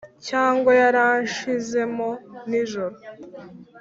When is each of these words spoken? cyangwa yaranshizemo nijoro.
cyangwa 0.27 0.71
yaranshizemo 0.81 2.09
nijoro. 2.49 2.95